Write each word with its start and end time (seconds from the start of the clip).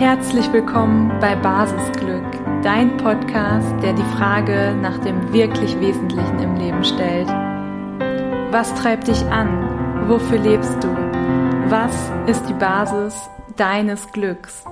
Herzlich 0.00 0.50
willkommen 0.50 1.10
bei 1.20 1.36
Basisglück, 1.36 2.24
dein 2.62 2.96
Podcast, 2.96 3.70
der 3.82 3.92
die 3.92 4.16
Frage 4.16 4.74
nach 4.80 4.96
dem 5.04 5.30
wirklich 5.34 5.78
Wesentlichen 5.78 6.38
im 6.38 6.56
Leben 6.56 6.82
stellt. 6.82 7.28
Was 8.50 8.74
treibt 8.76 9.08
dich 9.08 9.22
an? 9.24 10.08
Wofür 10.08 10.38
lebst 10.38 10.82
du? 10.82 10.88
Was 11.68 11.94
ist 12.26 12.48
die 12.48 12.54
Basis 12.54 13.28
deines 13.58 14.10
Glücks? 14.10 14.64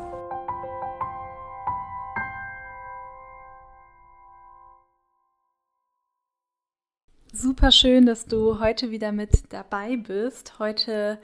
Super 7.35 7.71
schön, 7.71 8.07
dass 8.07 8.25
du 8.25 8.61
heute 8.61 8.91
wieder 8.91 9.13
mit 9.13 9.53
dabei 9.53 9.99
bist. 9.99 10.59
Heute 10.59 11.19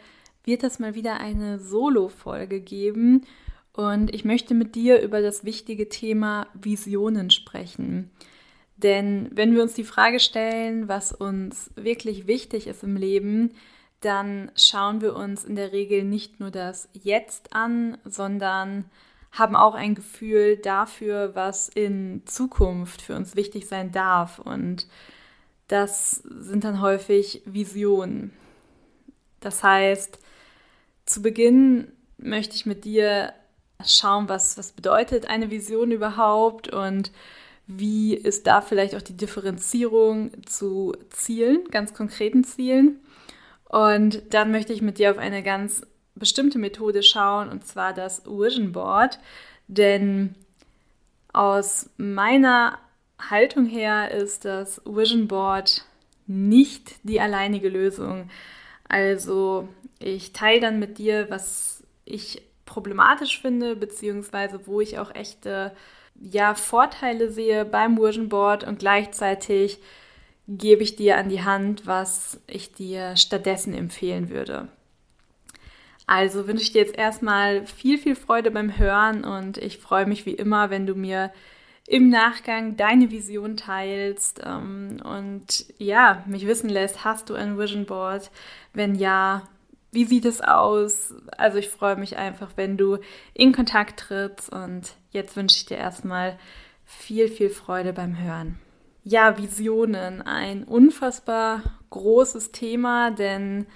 wird 0.44 0.62
es 0.62 0.78
mal 0.78 0.94
wieder 0.94 1.20
eine 1.20 1.58
Solo-Folge 1.58 2.60
geben 2.60 3.24
und 3.74 4.14
ich 4.14 4.24
möchte 4.24 4.54
mit 4.54 4.76
dir 4.76 5.02
über 5.02 5.20
das 5.20 5.44
wichtige 5.44 5.88
Thema 5.88 6.46
Visionen 6.54 7.30
sprechen. 7.30 8.10
Denn 8.76 9.28
wenn 9.32 9.54
wir 9.54 9.62
uns 9.62 9.74
die 9.74 9.84
Frage 9.84 10.20
stellen, 10.20 10.88
was 10.88 11.12
uns 11.12 11.70
wirklich 11.74 12.26
wichtig 12.26 12.68
ist 12.68 12.84
im 12.84 12.96
Leben, 12.96 13.52
dann 14.00 14.50
schauen 14.56 15.00
wir 15.00 15.16
uns 15.16 15.44
in 15.44 15.56
der 15.56 15.72
Regel 15.72 16.04
nicht 16.04 16.38
nur 16.38 16.50
das 16.50 16.88
Jetzt 16.92 17.52
an, 17.52 17.98
sondern 18.04 18.84
haben 19.32 19.56
auch 19.56 19.74
ein 19.74 19.96
Gefühl 19.96 20.56
dafür, 20.56 21.34
was 21.34 21.68
in 21.68 22.22
Zukunft 22.26 23.02
für 23.02 23.16
uns 23.16 23.34
wichtig 23.34 23.66
sein 23.66 23.90
darf. 23.90 24.38
Und 24.38 24.86
das 25.66 26.22
sind 26.22 26.62
dann 26.62 26.80
häufig 26.80 27.42
Visionen. 27.44 28.32
Das 29.40 29.64
heißt, 29.64 30.20
zu 31.06 31.22
Beginn 31.22 31.88
möchte 32.18 32.54
ich 32.54 32.66
mit 32.66 32.84
dir 32.84 33.32
schauen, 33.86 34.28
was, 34.28 34.56
was 34.58 34.72
bedeutet 34.72 35.28
eine 35.28 35.50
Vision 35.50 35.90
überhaupt 35.90 36.68
und 36.72 37.12
wie 37.66 38.14
ist 38.14 38.46
da 38.46 38.60
vielleicht 38.60 38.94
auch 38.94 39.02
die 39.02 39.16
Differenzierung 39.16 40.30
zu 40.44 40.94
Zielen, 41.10 41.64
ganz 41.70 41.94
konkreten 41.94 42.44
Zielen. 42.44 43.00
Und 43.68 44.22
dann 44.30 44.50
möchte 44.50 44.72
ich 44.72 44.82
mit 44.82 44.98
dir 44.98 45.10
auf 45.10 45.18
eine 45.18 45.42
ganz 45.42 45.82
bestimmte 46.14 46.58
Methode 46.58 47.02
schauen, 47.02 47.48
und 47.48 47.66
zwar 47.66 47.92
das 47.92 48.24
Vision 48.26 48.72
Board. 48.72 49.18
Denn 49.66 50.34
aus 51.32 51.90
meiner 51.96 52.78
Haltung 53.18 53.66
her 53.66 54.10
ist 54.10 54.44
das 54.44 54.80
Vision 54.84 55.26
Board 55.28 55.84
nicht 56.26 56.96
die 57.02 57.20
alleinige 57.20 57.68
Lösung. 57.68 58.30
Also 58.88 59.68
ich 59.98 60.32
teile 60.32 60.60
dann 60.60 60.78
mit 60.78 60.98
dir, 60.98 61.30
was 61.30 61.82
ich 62.04 62.42
problematisch 62.64 63.40
finde, 63.40 63.76
beziehungsweise 63.76 64.66
wo 64.66 64.80
ich 64.80 64.98
auch 64.98 65.14
echte 65.14 65.72
ja, 66.20 66.54
Vorteile 66.54 67.30
sehe 67.30 67.64
beim 67.64 67.98
Vision 67.98 68.28
Board 68.28 68.64
und 68.64 68.78
gleichzeitig 68.78 69.78
gebe 70.46 70.82
ich 70.82 70.96
dir 70.96 71.16
an 71.16 71.28
die 71.28 71.42
Hand, 71.42 71.86
was 71.86 72.40
ich 72.46 72.72
dir 72.72 73.16
stattdessen 73.16 73.74
empfehlen 73.74 74.28
würde. 74.28 74.68
Also 76.06 76.46
wünsche 76.46 76.64
ich 76.64 76.72
dir 76.72 76.82
jetzt 76.82 76.98
erstmal 76.98 77.66
viel, 77.66 77.96
viel 77.98 78.14
Freude 78.14 78.50
beim 78.50 78.76
Hören 78.76 79.24
und 79.24 79.56
ich 79.56 79.78
freue 79.78 80.06
mich 80.06 80.26
wie 80.26 80.34
immer, 80.34 80.68
wenn 80.68 80.86
du 80.86 80.94
mir 80.94 81.32
im 81.86 82.08
Nachgang 82.08 82.76
deine 82.76 83.10
Vision 83.10 83.56
teilst 83.56 84.40
ähm, 84.44 84.98
und 85.02 85.66
ja, 85.78 86.22
mich 86.26 86.46
wissen 86.46 86.68
lässt, 86.68 87.04
hast 87.04 87.28
du 87.30 87.34
ein 87.34 87.58
Vision 87.58 87.86
Board? 87.86 88.30
Wenn 88.72 88.94
ja, 88.94 89.42
wie 89.94 90.04
sieht 90.04 90.24
es 90.24 90.40
aus? 90.40 91.14
Also 91.36 91.58
ich 91.58 91.68
freue 91.68 91.96
mich 91.96 92.16
einfach, 92.16 92.52
wenn 92.56 92.76
du 92.76 92.98
in 93.32 93.52
Kontakt 93.52 94.00
trittst 94.00 94.52
und 94.52 94.94
jetzt 95.10 95.36
wünsche 95.36 95.56
ich 95.56 95.66
dir 95.66 95.76
erstmal 95.76 96.38
viel, 96.84 97.28
viel 97.28 97.50
Freude 97.50 97.92
beim 97.92 98.18
Hören. 98.18 98.58
Ja, 99.02 99.38
Visionen, 99.38 100.22
ein 100.22 100.64
unfassbar 100.64 101.62
großes 101.90 102.52
Thema, 102.52 103.10
denn 103.10 103.66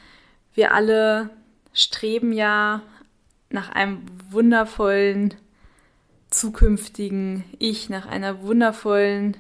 wir 0.55 0.75
alle 0.75 1.31
streben 1.73 2.33
ja 2.33 2.83
nach 3.51 3.71
einem 3.71 4.03
wundervollen 4.31 5.35
zukünftigen 6.31 7.45
Ich, 7.59 7.89
nach 7.89 8.07
einer 8.07 8.43
wundervollen 8.43 9.37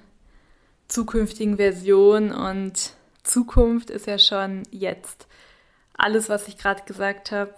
zukünftigen 0.88 1.56
Version 1.56 2.32
und 2.32 2.94
Zukunft 3.22 3.90
ist 3.90 4.06
ja 4.06 4.18
schon 4.18 4.62
jetzt 4.70 5.26
alles, 5.98 6.30
was 6.30 6.48
ich 6.48 6.56
gerade 6.56 6.84
gesagt 6.84 7.30
habe, 7.32 7.54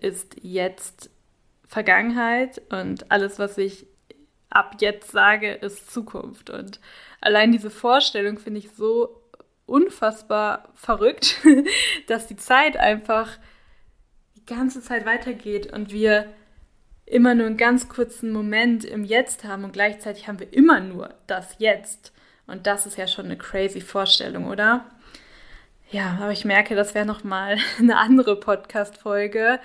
ist 0.00 0.36
jetzt 0.42 1.10
Vergangenheit 1.66 2.62
und 2.70 3.10
alles, 3.10 3.38
was 3.38 3.58
ich 3.58 3.86
ab 4.50 4.76
jetzt 4.80 5.10
sage, 5.10 5.52
ist 5.52 5.90
Zukunft. 5.90 6.50
Und 6.50 6.80
allein 7.20 7.50
diese 7.50 7.70
Vorstellung 7.70 8.38
finde 8.38 8.60
ich 8.60 8.70
so 8.70 9.22
unfassbar 9.66 10.68
verrückt, 10.74 11.38
dass 12.06 12.26
die 12.26 12.36
Zeit 12.36 12.76
einfach 12.76 13.38
die 14.36 14.44
ganze 14.44 14.82
Zeit 14.82 15.06
weitergeht 15.06 15.72
und 15.72 15.92
wir 15.92 16.26
immer 17.06 17.34
nur 17.34 17.46
einen 17.46 17.56
ganz 17.56 17.88
kurzen 17.88 18.32
Moment 18.32 18.84
im 18.84 19.04
Jetzt 19.04 19.44
haben 19.44 19.64
und 19.64 19.72
gleichzeitig 19.72 20.28
haben 20.28 20.40
wir 20.40 20.52
immer 20.52 20.80
nur 20.80 21.14
das 21.26 21.56
Jetzt. 21.58 22.12
Und 22.46 22.66
das 22.66 22.86
ist 22.86 22.98
ja 22.98 23.06
schon 23.06 23.26
eine 23.26 23.38
crazy 23.38 23.80
Vorstellung, 23.80 24.46
oder? 24.46 24.84
Ja, 25.92 26.16
aber 26.22 26.32
ich 26.32 26.46
merke, 26.46 26.74
das 26.74 26.94
wäre 26.94 27.04
nochmal 27.04 27.58
eine 27.78 27.98
andere 27.98 28.36
Podcast-Folge. 28.36 29.60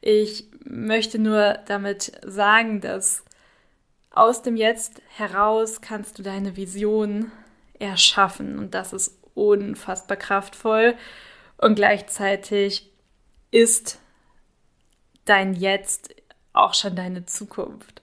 Ich 0.00 0.46
möchte 0.64 1.18
nur 1.18 1.58
damit 1.66 2.12
sagen, 2.24 2.80
dass 2.80 3.24
aus 4.10 4.42
dem 4.42 4.56
Jetzt 4.56 5.02
heraus 5.16 5.80
kannst 5.80 6.16
du 6.18 6.22
deine 6.22 6.56
Vision 6.56 7.32
erschaffen 7.80 8.56
und 8.56 8.74
das 8.74 8.92
ist 8.92 9.18
unfassbar 9.34 10.16
kraftvoll 10.16 10.94
und 11.56 11.74
gleichzeitig 11.74 12.92
ist 13.50 13.98
dein 15.24 15.54
Jetzt 15.54 16.14
auch 16.52 16.74
schon 16.74 16.94
deine 16.94 17.26
Zukunft 17.26 18.00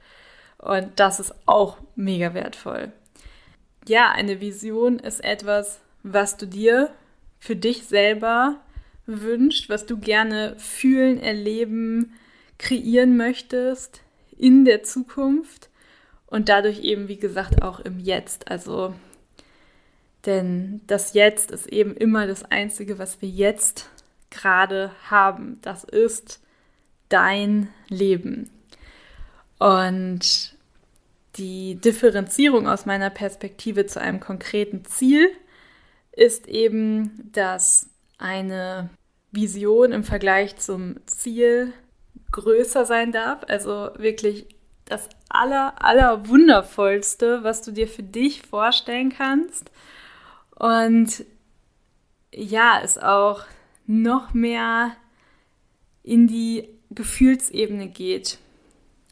und 0.58 1.00
das 1.00 1.22
ist 1.22 1.34
auch 1.46 1.78
mega 1.96 2.34
wertvoll. 2.34 2.92
Ja, 3.88 4.12
eine 4.12 4.42
Vision 4.42 5.00
ist 5.00 5.24
etwas, 5.24 5.80
was 6.04 6.36
du 6.36 6.46
dir 6.46 6.92
für 7.42 7.56
dich 7.56 7.84
selber 7.86 8.62
wünscht, 9.08 9.68
was 9.68 9.88
du 9.88 9.98
gerne 9.98 10.56
fühlen, 10.58 11.20
erleben, 11.20 12.14
kreieren 12.60 13.18
möchtest 13.18 14.02
in 14.38 14.64
der 14.64 14.84
Zukunft 14.84 15.70
und 16.28 16.50
dadurch 16.50 16.82
eben, 16.84 17.08
wie 17.08 17.18
gesagt, 17.18 17.64
auch 17.64 17.80
im 17.80 18.00
Jetzt. 18.00 18.50
Also, 18.50 18.94
denn 20.28 20.82
das 20.86 21.16
Jetzt 21.16 21.50
ist 21.50 21.68
eben 21.68 21.96
immer 21.96 22.28
das 22.28 22.44
Einzige, 22.44 23.00
was 23.00 23.24
wir 23.24 23.30
jetzt 23.30 23.90
gerade 24.30 24.92
haben. 25.10 25.58
Das 25.64 25.84
ist 25.84 26.40
dein 27.10 27.70
Leben. 27.90 28.52
Und 29.58 30.56
die 31.38 31.76
Differenzierung 31.76 32.68
aus 32.68 32.86
meiner 32.86 33.10
Perspektive 33.10 33.88
zu 33.88 34.00
einem 34.00 34.20
konkreten 34.20 34.86
Ziel 34.86 35.32
ist 36.12 36.48
eben, 36.48 37.30
dass 37.32 37.90
eine 38.18 38.90
Vision 39.32 39.92
im 39.92 40.04
Vergleich 40.04 40.58
zum 40.58 40.96
Ziel 41.06 41.74
größer 42.32 42.86
sein 42.86 43.12
darf. 43.12 43.44
Also 43.48 43.90
wirklich 43.96 44.48
das 44.86 45.08
aller, 45.30 45.82
aller 45.82 46.28
wundervollste, 46.28 47.44
was 47.44 47.62
du 47.62 47.72
dir 47.72 47.88
für 47.88 48.04
dich 48.04 48.42
vorstellen 48.42 49.14
kannst. 49.16 49.72
Und 50.56 51.26
ja, 52.34 52.82
es 52.84 52.98
auch 52.98 53.44
noch 53.88 54.34
mehr 54.34 54.96
in 56.04 56.28
die 56.28 56.68
Gefühlsebene 56.92 57.88
geht, 57.88 58.38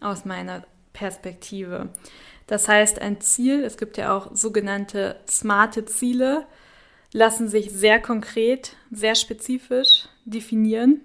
aus 0.02 0.25
meiner 0.25 0.63
Perspektive. 0.94 1.90
Das 2.48 2.68
heißt, 2.68 3.00
ein 3.00 3.22
Ziel, 3.22 3.63
es 3.63 3.78
gibt 3.78 3.98
ja 3.98 4.16
auch 4.16 4.36
sogenannte 4.36 5.19
smarte 5.28 5.86
Ziele, 5.86 6.45
lassen 7.12 7.48
sich 7.48 7.72
sehr 7.72 8.00
konkret, 8.00 8.76
sehr 8.92 9.16
spezifisch 9.16 10.08
definieren. 10.26 11.02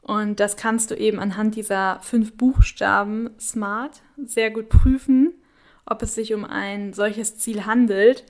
Und 0.00 0.40
das 0.40 0.56
kannst 0.56 0.90
du 0.90 0.94
eben 0.94 1.18
anhand 1.18 1.54
dieser 1.54 2.00
fünf 2.00 2.36
Buchstaben 2.36 3.30
SMART 3.38 4.00
sehr 4.16 4.50
gut 4.50 4.68
prüfen, 4.68 5.34
ob 5.84 6.02
es 6.02 6.14
sich 6.14 6.32
um 6.32 6.44
ein 6.44 6.92
solches 6.94 7.36
Ziel 7.38 7.66
handelt, 7.66 8.24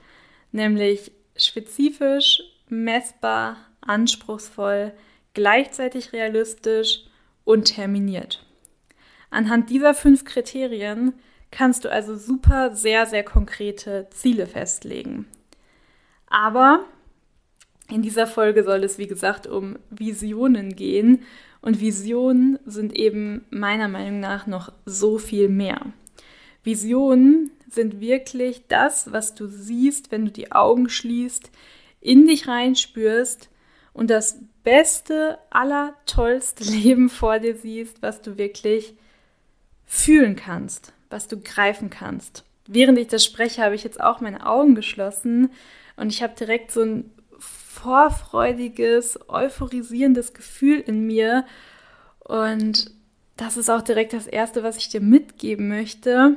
nämlich 0.50 1.12
spezifisch, 1.37 2.43
messbar, 2.69 3.56
anspruchsvoll, 3.81 4.93
gleichzeitig 5.35 6.12
realistisch 6.12 7.05
und 7.44 7.77
terminiert. 7.77 8.44
Anhand 9.31 9.71
dieser 9.71 9.94
fünf 9.94 10.25
Kriterien 10.25 11.12
kannst 11.51 11.85
du 11.85 11.93
also 11.93 12.17
super, 12.17 12.75
sehr, 12.75 13.06
sehr 13.06 13.23
konkrete 13.23 14.09
Ziele 14.11 14.47
festlegen. 14.47 15.27
Aber 16.31 16.85
in 17.91 18.03
dieser 18.03 18.27
Folge 18.27 18.65
soll 18.65 18.85
es, 18.85 18.99
wie 18.99 19.07
gesagt, 19.07 19.47
um 19.47 19.79
Visionen 19.91 20.77
gehen. 20.77 21.23
Und 21.61 21.81
Visionen 21.81 22.59
sind 22.67 22.95
eben 22.95 23.45
meiner 23.51 23.89
Meinung 23.89 24.21
nach 24.21 24.47
noch 24.47 24.73
so 24.85 25.19
viel 25.19 25.49
mehr. 25.49 25.81
Visionen 26.63 27.51
sind 27.71 28.01
wirklich 28.01 28.63
das, 28.69 29.13
was 29.13 29.35
du 29.35 29.47
siehst, 29.47 30.13
wenn 30.13 30.27
du 30.27 30.31
die 30.31 30.53
Augen 30.53 30.89
schließt, 30.89 31.51
in 32.01 32.27
dich 32.27 32.47
reinspürst 32.47 33.49
und 33.93 34.11
das 34.11 34.39
beste, 34.63 35.39
allertollste 35.51 36.65
Leben 36.71 37.09
vor 37.09 37.39
dir 37.39 37.57
siehst, 37.57 38.03
was 38.03 38.23
du 38.23 38.37
wirklich 38.39 38.95
fühlen 39.87 40.37
kannst, 40.37 40.93
was 41.11 41.27
du 41.27 41.41
greifen 41.41 41.91
kannst. 41.91 42.45
Während 42.67 42.99
ich 42.99 43.09
das 43.09 43.25
spreche, 43.25 43.63
habe 43.63 43.75
ich 43.75 43.83
jetzt 43.83 44.01
auch 44.01 44.21
meine 44.21 44.47
Augen 44.47 44.75
geschlossen 44.75 45.51
und 45.99 46.11
ich 46.12 46.23
habe 46.23 46.35
direkt 46.35 46.71
so 46.71 46.83
ein 46.83 47.11
vorfreudiges, 47.39 49.19
euphorisierendes 49.29 50.33
Gefühl 50.33 50.81
in 50.81 51.06
mir. 51.06 51.45
Und 52.21 52.93
das 53.37 53.56
ist 53.56 53.69
auch 53.69 53.83
direkt 53.83 54.12
das 54.12 54.27
Erste, 54.27 54.62
was 54.62 54.77
ich 54.77 54.89
dir 54.89 55.00
mitgeben 55.00 55.69
möchte. 55.69 56.37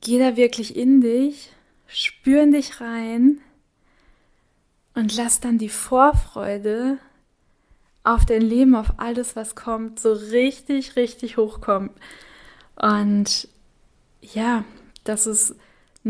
Geh 0.00 0.18
da 0.18 0.36
wirklich 0.36 0.76
in 0.76 1.00
dich, 1.00 1.50
spür 1.88 2.44
in 2.44 2.52
dich 2.52 2.80
rein 2.80 3.40
und 4.94 5.16
lass 5.16 5.40
dann 5.40 5.58
die 5.58 5.68
Vorfreude 5.68 6.98
auf 8.04 8.26
dein 8.26 8.42
Leben, 8.42 8.76
auf 8.76 8.94
alles, 8.98 9.34
was 9.34 9.56
kommt, 9.56 9.98
so 9.98 10.12
richtig, 10.12 10.94
richtig 10.94 11.36
hochkommen. 11.36 11.90
Und 12.76 13.48
ja, 14.20 14.64
das 15.02 15.26
ist 15.26 15.56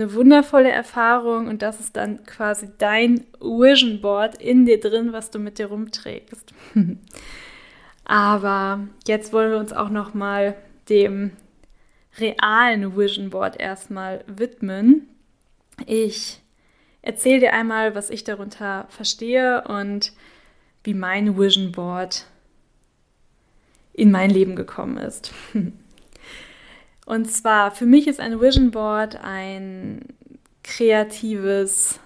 eine 0.01 0.15
wundervolle 0.15 0.71
Erfahrung 0.71 1.49
und 1.49 1.63
das 1.63 1.81
ist 1.81 1.97
dann 1.97 2.25
quasi 2.25 2.69
dein 2.79 3.25
Vision 3.41 4.01
Board 4.01 4.41
in 4.41 4.67
dir 4.67 4.81
drin, 4.81 5.13
was 5.13 5.31
du 5.31 5.39
mit 5.39 5.59
dir 5.59 5.67
rumträgst. 5.67 6.53
Aber 8.05 8.87
jetzt 9.07 9.33
wollen 9.33 9.51
wir 9.51 9.59
uns 9.59 9.73
auch 9.73 9.91
noch 9.91 10.15
mal 10.15 10.55
dem 10.89 11.33
realen 12.19 12.97
Vision 12.97 13.31
Board 13.31 13.61
erstmal 13.61 14.25
widmen. 14.27 15.09
Ich 15.87 16.41
erzähle 17.03 17.41
dir 17.41 17.53
einmal, 17.53 17.95
was 17.95 18.11
ich 18.11 18.25
darunter 18.25 18.87
verstehe 18.89 19.63
und 19.65 20.13
wie 20.85 20.95
mein 20.95 21.39
Vision 21.39 21.73
Board 21.73 22.27
in 23.93 24.11
mein 24.11 24.31
Leben 24.31 24.57
gekommen 24.57 24.97
ist. 24.97 25.33
Und 27.09 27.25
zwar, 27.31 27.71
für 27.71 27.87
mich 27.87 28.07
ist 28.07 28.21
ein 28.21 28.39
Vision 28.39 28.71
Board 28.71 29.17
ein 29.25 30.05
kreatives 30.63 32.01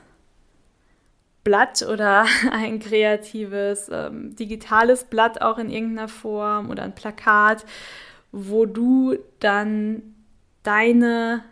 Blatt 1.43 1.83
oder 1.83 2.25
ein 2.53 2.79
kreatives 2.79 3.89
ähm, 3.91 4.37
digitales 4.37 5.03
Blatt 5.03 5.43
auch 5.43 5.59
in 5.59 5.71
irgendeiner 5.71 6.07
Form 6.07 6.71
oder 6.71 6.85
ein 6.85 6.95
Plakat, 6.95 7.65
wo 8.31 8.65
du 8.65 9.19
dann 9.41 10.15
deine 10.63 11.43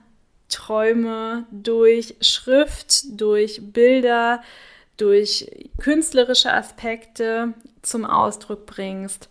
Träume 0.48 1.44
durch 1.50 2.14
Schrift, 2.20 3.20
durch 3.20 3.72
Bilder, 3.72 4.42
durch 4.96 5.50
künstlerische 5.80 6.52
Aspekte 6.52 7.54
zum 7.82 8.04
Ausdruck 8.04 8.64
bringst. 8.66 9.28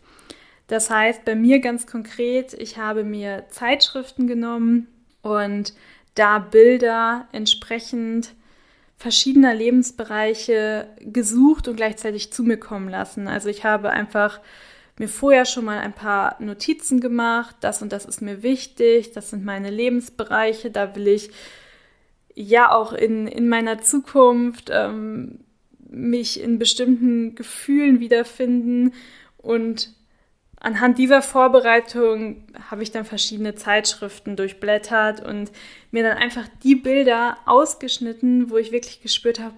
Das 0.69 0.91
heißt, 0.91 1.25
bei 1.25 1.33
mir 1.33 1.59
ganz 1.61 1.87
konkret, 1.87 2.53
ich 2.53 2.77
habe 2.77 3.03
mir 3.03 3.45
Zeitschriften 3.49 4.27
genommen 4.27 4.87
und 5.23 5.73
da 6.13 6.37
Bilder 6.37 7.27
entsprechend 7.31 8.35
verschiedener 8.95 9.55
Lebensbereiche 9.55 10.87
gesucht 10.99 11.67
und 11.67 11.75
gleichzeitig 11.75 12.31
zu 12.31 12.43
mir 12.43 12.57
kommen 12.57 12.87
lassen. 12.87 13.27
Also 13.27 13.49
ich 13.49 13.63
habe 13.63 13.89
einfach 13.89 14.41
mir 14.99 15.07
vorher 15.07 15.45
schon 15.45 15.65
mal 15.65 15.79
ein 15.79 15.93
paar 15.93 16.35
Notizen 16.39 16.99
gemacht, 16.99 17.55
das 17.61 17.81
und 17.81 17.91
das 17.91 18.05
ist 18.05 18.21
mir 18.21 18.43
wichtig, 18.43 19.11
das 19.11 19.31
sind 19.31 19.43
meine 19.43 19.71
Lebensbereiche, 19.71 20.69
da 20.69 20.95
will 20.95 21.07
ich 21.07 21.31
ja 22.35 22.71
auch 22.71 22.93
in, 22.93 23.25
in 23.25 23.49
meiner 23.49 23.81
Zukunft 23.81 24.69
ähm, 24.71 25.39
mich 25.89 26.39
in 26.39 26.59
bestimmten 26.59 27.33
Gefühlen 27.33 27.99
wiederfinden 27.99 28.93
und 29.37 29.95
anhand 30.59 30.97
dieser 30.97 31.21
Vorbereitung 31.21 32.43
habe 32.69 32.83
ich 32.83 32.91
dann 32.91 33.05
verschiedene 33.05 33.55
Zeitschriften 33.55 34.35
durchblättert 34.35 35.25
und 35.25 35.51
mir 35.91 36.03
dann 36.03 36.17
einfach 36.17 36.47
die 36.63 36.75
Bilder 36.75 37.37
ausgeschnitten, 37.45 38.49
wo 38.49 38.57
ich 38.57 38.71
wirklich 38.71 39.01
gespürt 39.01 39.39
habe, 39.39 39.55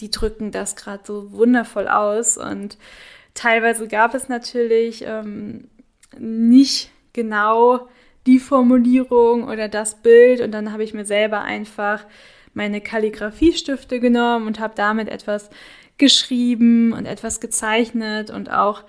die 0.00 0.10
drücken 0.10 0.50
das 0.50 0.76
gerade 0.76 1.02
so 1.04 1.32
wundervoll 1.32 1.88
aus. 1.88 2.36
Und 2.36 2.78
teilweise 3.32 3.88
gab 3.88 4.14
es 4.14 4.28
natürlich 4.28 5.04
ähm, 5.06 5.68
nicht 6.18 6.90
genau 7.12 7.88
die 8.26 8.38
Formulierung 8.38 9.44
oder 9.44 9.68
das 9.68 9.96
Bild 10.02 10.40
und 10.40 10.52
dann 10.52 10.72
habe 10.72 10.82
ich 10.82 10.94
mir 10.94 11.04
selber 11.04 11.42
einfach 11.42 12.04
meine 12.54 12.80
Kalligrafiestifte 12.80 14.00
genommen 14.00 14.46
und 14.46 14.60
habe 14.60 14.74
damit 14.76 15.08
etwas 15.08 15.50
geschrieben 15.98 16.92
und 16.92 17.06
etwas 17.06 17.40
gezeichnet 17.40 18.30
und 18.30 18.50
auch 18.50 18.84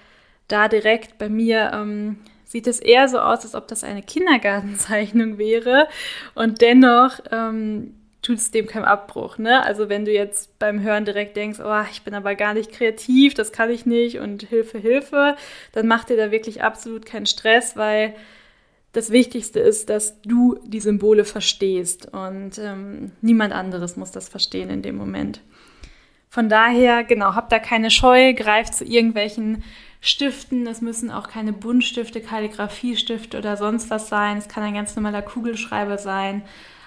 da 0.48 0.68
direkt 0.68 1.18
bei 1.18 1.30
mir 1.30 1.72
ähm, 1.74 2.18
sieht 2.44 2.68
es 2.68 2.80
eher 2.80 3.08
so 3.10 3.20
aus, 3.20 3.44
als 3.44 3.56
ob 3.56 3.68
das 3.68 3.84
eine 3.84 4.04
Kindergartenzeichnung 4.04 5.38
wäre. 5.38 5.88
Und 6.36 6.62
dennoch 6.62 7.20
ähm, 7.32 7.96
tut 8.22 8.38
es 8.38 8.52
dem 8.52 8.66
keinen 8.66 8.86
Abbruch. 8.86 9.38
Ne? 9.38 9.64
Also 9.64 9.90
wenn 9.90 10.06
du 10.06 10.12
jetzt 10.12 10.58
beim 10.58 10.82
Hören 10.82 11.06
direkt 11.06 11.36
denkst, 11.38 11.60
oh, 11.64 11.84
ich 11.92 12.04
bin 12.04 12.14
aber 12.14 12.36
gar 12.36 12.54
nicht 12.54 12.72
kreativ, 12.72 13.34
das 13.34 13.52
kann 13.52 13.70
ich 13.70 13.86
nicht 13.86 14.20
und 14.20 14.44
Hilfe, 14.44 14.80
Hilfe, 14.80 15.36
dann 15.74 15.88
mach 15.88 16.06
dir 16.06 16.18
da 16.18 16.32
wirklich 16.32 16.64
absolut 16.64 17.06
keinen 17.06 17.26
Stress, 17.26 17.76
weil 17.76 18.16
das 18.94 19.12
Wichtigste 19.12 19.60
ist, 19.60 19.90
dass 19.90 20.22
du 20.22 20.58
die 20.64 20.80
Symbole 20.80 21.26
verstehst 21.26 22.12
und 22.14 22.58
ähm, 22.58 23.12
niemand 23.22 23.54
anderes 23.54 23.98
muss 23.98 24.12
das 24.12 24.30
verstehen 24.30 24.70
in 24.70 24.82
dem 24.82 24.96
Moment. 24.96 25.42
Von 26.30 26.50
daher, 26.50 27.04
genau, 27.04 27.36
habt 27.36 27.52
da 27.52 27.60
keine 27.60 27.92
Scheu, 27.92 28.34
greift 28.34 28.74
zu 28.74 28.86
irgendwelchen 28.86 29.64
Stiften. 30.06 30.68
Es 30.68 30.82
müssen 30.82 31.10
auch 31.10 31.28
keine 31.28 31.52
Buntstifte, 31.52 32.22
Kalligrafiestifte 32.22 33.40
oder 33.40 33.58
sonst 33.58 33.90
was 33.90 34.08
sein. 34.08 34.38
Es 34.38 34.48
kann 34.48 34.62
ein 34.62 34.76
ganz 34.76 34.96
normaler 34.96 35.24
Kugelschreiber 35.24 35.98
sein. 35.98 36.44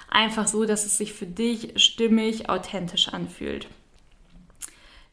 Einfach 0.09 0.47
so, 0.47 0.65
dass 0.65 0.87
es 0.87 0.99
sich 0.99 1.12
für 1.12 1.26
dich 1.26 1.73
stimmig, 1.82 2.49
authentisch 2.49 3.09
anfühlt. 3.09 3.67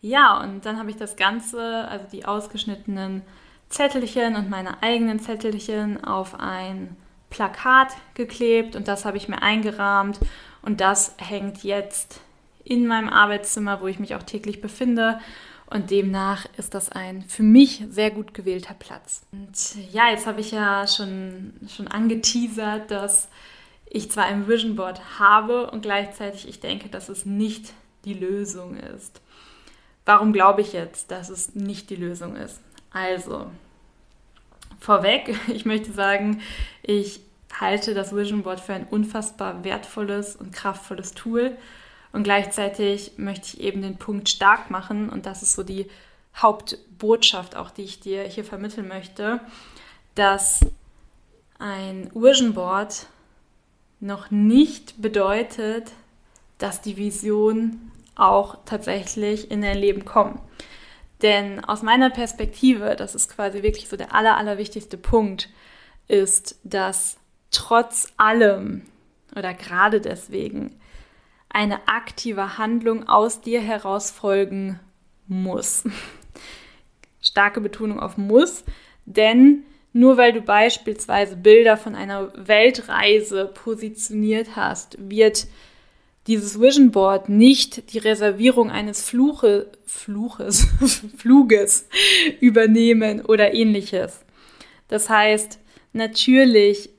Ja, 0.02 0.40
und 0.40 0.68
dann 0.68 0.78
habe 0.78 0.92
ich 0.92 0.98
das 0.98 1.16
Ganze, 1.16 1.88
also 1.88 2.06
die 2.12 2.26
ausgeschnittenen 2.26 3.24
Zettelchen 3.70 4.36
und 4.36 4.52
meine 4.52 4.84
eigenen 4.84 5.20
Zettelchen 5.20 6.04
auf 6.04 6.40
ein 6.40 6.96
Plakat 7.32 7.90
geklebt 8.14 8.76
und 8.76 8.88
das 8.88 9.04
habe 9.04 9.18
ich 9.18 9.28
mir 9.28 9.42
eingerahmt 9.42 10.20
und 10.62 10.80
das 10.80 11.16
hängt 11.18 11.64
jetzt 11.64 12.22
in 12.64 12.86
meinem 12.86 13.10
Arbeitszimmer, 13.10 13.82
wo 13.82 13.88
ich 13.88 13.98
mich 13.98 14.14
auch 14.14 14.24
täglich 14.24 14.62
befinde 14.62 15.20
und 15.68 15.90
demnach 15.90 16.46
ist 16.58 16.74
das 16.74 16.90
ein 16.90 17.24
für 17.24 17.44
mich 17.44 17.84
sehr 17.90 18.12
gut 18.12 18.34
gewählter 18.34 18.76
Platz. 18.76 19.24
Und 19.32 19.58
ja, 19.92 20.10
jetzt 20.10 20.28
habe 20.28 20.42
ich 20.42 20.52
ja 20.52 20.86
schon, 20.88 21.54
schon 21.68 21.88
angeteasert, 21.88 22.92
dass 22.92 23.28
ich 23.90 24.12
zwar 24.12 24.26
ein 24.26 24.48
Vision 24.48 24.76
Board 24.76 25.20
habe 25.20 25.72
und 25.72 25.82
gleichzeitig 25.82 26.48
ich 26.48 26.60
denke, 26.60 26.90
dass 26.90 27.10
es 27.10 27.26
nicht 27.26 27.74
die 28.04 28.14
Lösung 28.14 28.78
ist. 28.78 29.22
Warum 30.06 30.34
glaube 30.34 30.62
ich 30.62 30.74
jetzt, 30.74 31.10
dass 31.10 31.30
es 31.30 31.56
nicht 31.56 31.90
die 31.90 31.96
Lösung 31.96 32.36
ist? 32.36 32.60
Also, 32.92 33.48
vorweg, 34.80 35.36
ich 35.48 35.66
möchte 35.66 35.92
sagen, 35.92 36.42
ich 36.84 37.22
halte 37.60 37.94
das 37.94 38.16
Vision 38.16 38.44
Board 38.44 38.60
für 38.60 38.74
ein 38.74 38.86
unfassbar 38.86 39.64
wertvolles 39.64 40.36
und 40.36 40.54
kraftvolles 40.54 41.14
Tool 41.14 41.58
und 42.16 42.24
gleichzeitig 42.24 43.12
möchte 43.18 43.46
ich 43.48 43.60
eben 43.60 43.82
den 43.82 43.98
Punkt 43.98 44.30
stark 44.30 44.72
machen 44.72 45.10
und 45.10 45.26
das 45.26 45.42
ist 45.42 45.52
so 45.52 45.64
die 45.64 45.88
Hauptbotschaft 46.34 47.58
auch, 47.58 47.70
die 47.70 47.84
ich 47.84 48.00
dir 48.00 48.24
hier 48.24 48.46
vermitteln 48.46 48.88
möchte, 48.88 49.42
dass 50.16 50.62
ein 51.60 52.10
Vision 52.14 52.54
Board 52.54 53.08
noch 54.00 54.32
nicht 54.32 55.02
bedeutet, 55.02 55.92
dass 56.58 56.82
die 56.82 56.96
Vision 56.96 57.92
auch 58.16 58.60
tatsächlich 58.64 59.52
in 59.52 59.62
dein 59.62 59.78
Leben 59.78 60.06
kommt. 60.06 60.40
Denn 61.22 61.66
aus 61.66 61.82
meiner 61.82 62.10
Perspektive, 62.10 62.96
das 62.96 63.14
ist 63.14 63.30
quasi 63.30 63.62
wirklich 63.62 63.90
so 63.90 63.98
der 63.98 64.16
aller, 64.16 64.38
allerwichtigste 64.38 64.98
Punkt, 64.98 65.50
ist, 66.08 66.58
dass 66.64 67.18
trotz 67.52 68.14
allem 68.16 68.84
oder 69.36 69.54
gerade 69.54 70.00
deswegen 70.00 70.80
eine 71.56 71.88
aktive 71.88 72.58
Handlung 72.58 73.08
aus 73.08 73.40
dir 73.40 73.62
heraus 73.62 74.12
folgen 74.12 74.78
muss. 75.26 75.86
Starke 77.22 77.62
Betonung 77.62 78.02
auf 78.02 78.18
muss, 78.18 78.66
denn 79.06 79.64
nur 79.94 80.18
weil 80.18 80.34
du 80.34 80.42
beispielsweise 80.42 81.38
Bilder 81.38 81.78
von 81.78 81.96
einer 81.96 82.34
Weltreise 82.36 83.46
positioniert 83.46 84.58
hast, 84.58 84.98
wird 85.10 85.48
dieses 86.28 86.60
Vision 86.60 86.92
Board 86.92 87.30
nicht 87.30 87.94
die 87.94 88.00
Reservierung 88.00 88.70
eines 88.70 89.08
Fluche, 89.08 89.72
Fluches, 89.86 90.68
Fluges 91.18 91.88
übernehmen 92.42 93.22
oder 93.22 93.54
ähnliches. 93.54 94.26
Das 94.90 95.10
heißt, 95.10 95.58
natürlich 95.94 96.90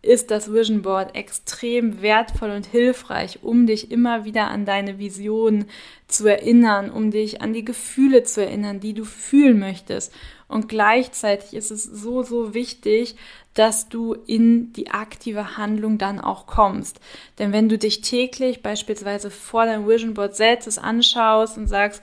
ist 0.00 0.30
das 0.30 0.52
Vision 0.52 0.82
Board 0.82 1.16
extrem 1.16 2.02
wertvoll 2.02 2.50
und 2.50 2.66
hilfreich, 2.66 3.40
um 3.42 3.66
dich 3.66 3.90
immer 3.90 4.24
wieder 4.24 4.48
an 4.48 4.64
deine 4.64 4.98
Vision 4.98 5.64
zu 6.06 6.28
erinnern, 6.28 6.90
um 6.90 7.10
dich 7.10 7.42
an 7.42 7.52
die 7.52 7.64
Gefühle 7.64 8.22
zu 8.22 8.44
erinnern, 8.44 8.78
die 8.78 8.94
du 8.94 9.04
fühlen 9.04 9.58
möchtest. 9.58 10.12
Und 10.46 10.68
gleichzeitig 10.68 11.52
ist 11.52 11.72
es 11.72 11.82
so, 11.82 12.22
so 12.22 12.54
wichtig, 12.54 13.16
dass 13.54 13.88
du 13.88 14.14
in 14.14 14.72
die 14.72 14.90
aktive 14.90 15.56
Handlung 15.56 15.98
dann 15.98 16.20
auch 16.20 16.46
kommst. 16.46 17.00
Denn 17.38 17.52
wenn 17.52 17.68
du 17.68 17.76
dich 17.76 18.00
täglich 18.00 18.62
beispielsweise 18.62 19.32
vor 19.32 19.66
deinem 19.66 19.88
Vision 19.88 20.14
Board 20.14 20.36
selbst 20.36 20.78
anschaust 20.78 21.58
und 21.58 21.66
sagst, 21.66 22.02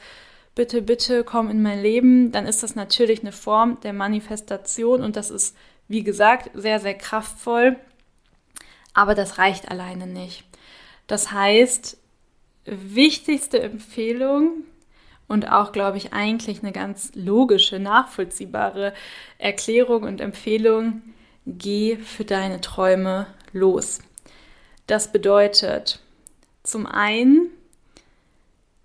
bitte, 0.53 0.81
bitte 0.81 1.23
komm 1.23 1.49
in 1.49 1.61
mein 1.61 1.81
Leben, 1.81 2.31
dann 2.31 2.45
ist 2.45 2.61
das 2.61 2.75
natürlich 2.75 3.21
eine 3.21 3.31
Form 3.31 3.77
der 3.83 3.93
Manifestation 3.93 5.01
und 5.01 5.15
das 5.15 5.29
ist 5.29 5.55
wie 5.87 6.03
gesagt, 6.03 6.51
sehr, 6.53 6.79
sehr 6.79 6.95
kraftvoll, 6.95 7.77
aber 8.93 9.15
das 9.15 9.37
reicht 9.37 9.69
alleine 9.69 10.07
nicht. 10.07 10.43
Das 11.07 11.31
heißt, 11.31 11.97
wichtigste 12.65 13.61
Empfehlung 13.61 14.63
und 15.27 15.51
auch, 15.51 15.71
glaube 15.71 15.97
ich, 15.97 16.13
eigentlich 16.13 16.61
eine 16.63 16.71
ganz 16.71 17.11
logische, 17.15 17.79
nachvollziehbare 17.79 18.93
Erklärung 19.37 20.03
und 20.03 20.21
Empfehlung, 20.21 21.01
geh 21.45 21.97
für 21.97 22.25
deine 22.25 22.61
Träume 22.61 23.27
los. 23.53 23.99
Das 24.87 25.11
bedeutet, 25.11 25.99
zum 26.63 26.85
einen, 26.85 27.49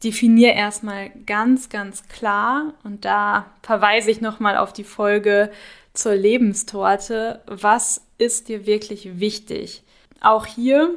definier 0.02 0.54
erstmal 0.54 1.10
ganz, 1.26 1.68
ganz 1.68 2.08
klar, 2.08 2.74
und 2.84 3.04
da 3.04 3.50
verweise 3.62 4.10
ich 4.10 4.20
nochmal 4.20 4.56
auf 4.56 4.72
die 4.72 4.84
Folge 4.84 5.50
zur 5.92 6.14
Lebenstorte, 6.14 7.42
was 7.46 8.02
ist 8.18 8.48
dir 8.48 8.66
wirklich 8.66 9.20
wichtig? 9.20 9.82
Auch 10.20 10.46
hier, 10.46 10.94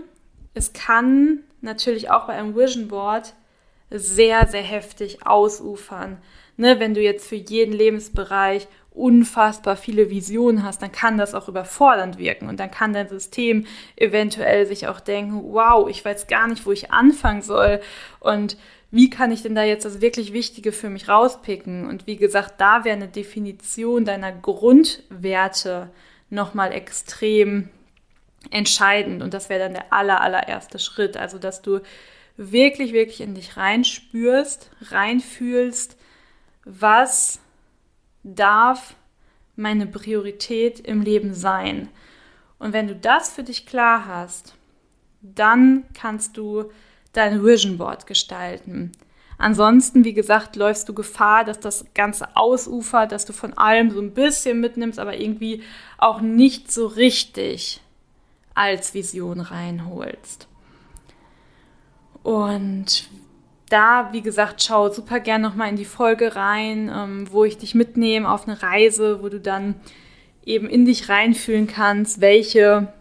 es 0.54 0.74
kann 0.74 1.40
natürlich 1.62 2.12
auch 2.12 2.28
bei 2.28 2.34
einem 2.34 2.56
Vision 2.56 2.88
Board 2.88 3.34
sehr, 3.90 4.48
sehr 4.48 4.62
heftig 4.62 5.26
ausufern. 5.26 6.18
Ne, 6.56 6.80
wenn 6.80 6.94
du 6.94 7.02
jetzt 7.02 7.28
für 7.28 7.36
jeden 7.36 7.74
Lebensbereich 7.74 8.68
unfassbar 8.92 9.76
viele 9.76 10.12
Visionen 10.12 10.64
hast, 10.64 10.84
dann 10.84 10.92
kann 10.92 11.18
das 11.18 11.34
auch 11.34 11.48
überfordernd 11.48 12.20
wirken 12.20 12.48
und 12.48 12.60
dann 12.60 12.70
kann 12.70 12.94
dein 12.94 13.10
System 13.10 13.66
eventuell 13.96 14.68
sich 14.68 14.88
auch 14.88 15.00
denken, 15.00 15.42
wow, 15.52 15.90
ich 15.90 16.06
weiß 16.06 16.28
gar 16.28 16.48
nicht, 16.48 16.66
wo 16.68 16.72
ich 16.72 16.92
anfangen 16.92 17.42
soll 17.42 17.82
und 18.20 18.56
wie 18.94 19.10
kann 19.10 19.32
ich 19.32 19.42
denn 19.42 19.56
da 19.56 19.64
jetzt 19.64 19.86
das 19.86 20.02
wirklich 20.02 20.34
Wichtige 20.34 20.72
für 20.72 20.88
mich 20.88 21.10
rauspicken? 21.10 21.88
Und 21.88 22.06
wie 22.06 22.16
gesagt, 22.16 22.62
da 22.62 22.86
wäre 22.86 22.96
eine 22.96 23.08
Definition 23.08 24.06
deiner 24.06 24.32
Grundwerte 24.32 25.90
nochmal 26.30 26.72
extrem 26.72 27.70
entscheidend. 28.52 29.24
Und 29.24 29.34
das 29.34 29.50
wäre 29.50 29.62
dann 29.62 29.74
der 29.74 29.92
aller, 29.92 30.22
allererste 30.22 30.78
Schritt. 30.78 31.18
Also, 31.18 31.40
dass 31.40 31.64
du 31.64 31.80
wirklich, 32.38 32.94
wirklich 32.94 33.22
in 33.22 33.34
dich 33.34 33.58
reinspürst, 33.58 34.70
reinfühlst, 34.84 35.98
was 36.64 37.40
darf 38.22 38.96
meine 39.56 39.88
Priorität 39.88 40.80
im 40.80 41.02
Leben 41.02 41.34
sein. 41.34 41.90
Und 42.60 42.74
wenn 42.74 42.86
du 42.86 42.96
das 42.96 43.34
für 43.34 43.44
dich 43.44 43.66
klar 43.66 44.06
hast, 44.06 44.54
dann 45.24 45.86
kannst 45.96 46.38
du 46.38 46.70
dein 47.14 47.44
Vision 47.44 47.78
Board 47.78 48.08
gestalten. 48.08 48.92
Ansonsten, 49.38 50.06
wie 50.06 50.14
gesagt, 50.14 50.56
läufst 50.56 50.88
du 50.88 50.94
Gefahr, 50.94 51.44
dass 51.44 51.60
das 51.60 51.86
Ganze 51.94 52.36
ausufert, 52.36 53.12
dass 53.12 53.26
du 53.26 53.34
von 53.34 53.54
allem 53.58 53.92
so 53.92 54.00
ein 54.00 54.14
bisschen 54.14 54.60
mitnimmst, 54.60 55.00
aber 55.00 55.20
irgendwie 55.20 55.64
auch 55.98 56.22
nicht 56.22 56.72
so 56.72 56.88
richtig 56.88 57.82
als 58.54 58.94
Vision 58.94 59.40
reinholst. 59.40 60.48
Und 62.22 63.10
da, 63.70 64.10
wie 64.12 64.22
gesagt, 64.22 64.62
schau 64.62 64.90
super 64.90 65.20
gern 65.20 65.42
nochmal 65.42 65.70
in 65.70 65.76
die 65.76 65.86
Folge 65.86 66.36
rein, 66.36 66.92
ähm, 66.94 67.28
wo 67.32 67.44
ich 67.44 67.58
dich 67.58 67.76
mitnehme 67.76 68.30
auf 68.30 68.48
eine 68.48 68.62
Reise, 68.62 69.24
wo 69.24 69.30
du 69.30 69.40
dann 69.40 69.76
eben 70.46 70.70
in 70.70 70.86
dich 70.86 71.10
reinfühlen 71.10 71.68
kannst, 71.68 72.22
welche 72.22 72.94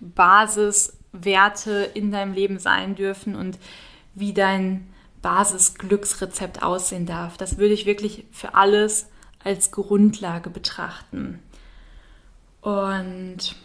Basis 0.00 0.98
Werte 1.12 1.90
in 1.94 2.10
deinem 2.10 2.32
Leben 2.32 2.58
sein 2.58 2.94
dürfen 2.94 3.36
und 3.36 3.58
wie 4.14 4.32
dein 4.32 4.88
Basisglücksrezept 5.20 6.62
aussehen 6.62 7.06
darf. 7.06 7.36
Das 7.36 7.58
würde 7.58 7.74
ich 7.74 7.86
wirklich 7.86 8.24
für 8.32 8.54
alles 8.54 9.08
als 9.44 9.70
Grundlage 9.70 10.50
betrachten. 10.50 11.38
Und 12.60 13.56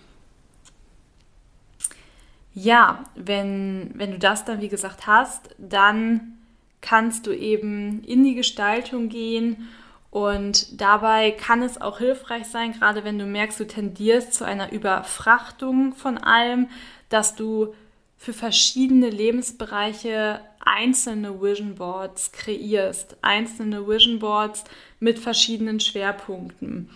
ja, 2.54 3.04
wenn, 3.16 3.92
wenn 3.94 4.12
du 4.12 4.20
das 4.20 4.46
dann, 4.46 4.62
wie 4.62 4.70
gesagt, 4.70 5.06
hast, 5.08 5.56
dann 5.58 6.38
kannst 6.82 7.28
du 7.28 7.32
eben 7.32 8.04
in 8.04 8.24
die 8.24 8.36
Gestaltung 8.36 9.10
gehen 9.10 9.68
und 10.10 10.82
dabei 10.82 11.32
kann 11.32 11.62
es 11.62 11.80
auch 11.80 12.00
hilfreich 12.00 12.48
sein, 12.48 12.74
gerade 12.74 13.04
wenn 13.04 13.20
du 13.20 13.26
merkst, 13.26 13.60
du 13.60 13.68
tendierst 13.68 14.34
zu 14.34 14.46
einer 14.46 14.72
Überfrachtung 14.72 15.94
von 15.94 16.18
allem, 16.18 16.70
dass 17.10 17.36
du 17.36 17.74
für 18.18 18.34
verschiedene 18.34 19.10
Lebensbereiche 19.10 20.42
einzelne 20.60 21.42
Vision 21.42 21.76
Boards 21.76 22.32
kreierst, 22.32 23.16
einzelne 23.22 23.88
Vision 23.88 24.20
Boards 24.20 24.64
mit 25.00 25.20
verschiedenen 25.20 25.80
Schwerpunkten. 25.80 26.90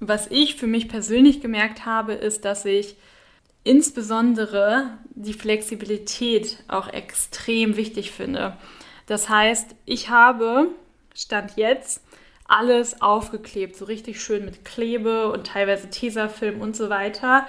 Was 0.00 0.28
ich 0.28 0.56
für 0.56 0.66
mich 0.66 0.88
persönlich 0.88 1.40
gemerkt 1.40 1.86
habe, 1.86 2.14
ist, 2.14 2.44
dass 2.44 2.64
ich 2.64 2.96
insbesondere 3.64 4.98
die 5.14 5.34
Flexibilität 5.34 6.58
auch 6.66 6.88
extrem 6.88 7.76
wichtig 7.76 8.10
finde. 8.10 8.56
Das 9.06 9.28
heißt, 9.28 9.76
ich 9.84 10.08
habe, 10.08 10.68
stand 11.14 11.56
jetzt, 11.56 12.00
alles 12.52 13.00
aufgeklebt, 13.00 13.76
so 13.76 13.86
richtig 13.86 14.20
schön 14.20 14.44
mit 14.44 14.64
Klebe 14.64 15.32
und 15.32 15.46
teilweise 15.46 15.88
Tesafilm 15.88 16.60
und 16.60 16.76
so 16.76 16.90
weiter. 16.90 17.46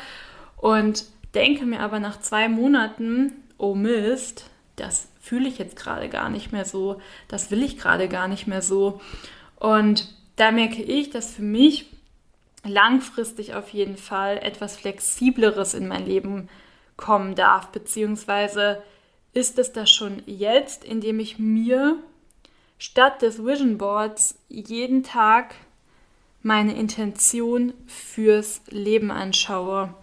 Und 0.57 1.05
denke 1.35 1.65
mir 1.65 1.81
aber 1.81 1.99
nach 1.99 2.21
zwei 2.21 2.47
Monaten, 2.47 3.33
oh 3.57 3.75
Mist, 3.75 4.49
das 4.77 5.09
fühle 5.19 5.49
ich 5.49 5.57
jetzt 5.57 5.75
gerade 5.75 6.07
gar 6.07 6.29
nicht 6.29 6.51
mehr 6.51 6.65
so, 6.65 7.01
das 7.27 7.51
will 7.51 7.63
ich 7.63 7.77
gerade 7.77 8.07
gar 8.07 8.27
nicht 8.27 8.47
mehr 8.47 8.61
so. 8.61 9.01
Und 9.57 10.13
da 10.37 10.51
merke 10.51 10.81
ich, 10.81 11.09
dass 11.09 11.35
für 11.35 11.41
mich 11.41 11.87
langfristig 12.65 13.55
auf 13.55 13.69
jeden 13.69 13.97
Fall 13.97 14.37
etwas 14.37 14.77
Flexibleres 14.77 15.73
in 15.73 15.87
mein 15.87 16.05
Leben 16.05 16.49
kommen 16.95 17.35
darf, 17.35 17.67
beziehungsweise 17.69 18.81
ist 19.33 19.59
es 19.59 19.73
das 19.73 19.91
schon 19.91 20.23
jetzt, 20.25 20.85
indem 20.85 21.19
ich 21.19 21.39
mir 21.39 21.97
statt 22.83 23.21
des 23.21 23.45
Vision 23.45 23.77
Boards 23.77 24.37
jeden 24.49 25.03
Tag 25.03 25.55
meine 26.41 26.75
Intention 26.75 27.71
fürs 27.87 28.61
Leben 28.67 29.09
anschaue. 29.09 29.93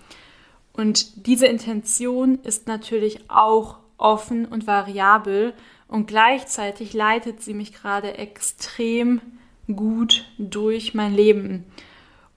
Und 0.72 1.26
diese 1.26 1.46
Intention 1.46 2.38
ist 2.42 2.68
natürlich 2.68 3.28
auch 3.28 3.76
offen 3.98 4.46
und 4.46 4.66
variabel 4.66 5.52
und 5.88 6.06
gleichzeitig 6.06 6.94
leitet 6.94 7.42
sie 7.42 7.52
mich 7.52 7.74
gerade 7.74 8.16
extrem 8.16 9.20
gut 9.66 10.24
durch 10.38 10.94
mein 10.94 11.14
Leben. 11.14 11.66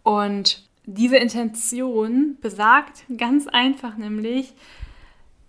Und 0.03 0.67
diese 0.83 1.15
Intention 1.15 2.37
besagt 2.41 3.05
ganz 3.17 3.47
einfach 3.47 3.95
nämlich, 3.95 4.53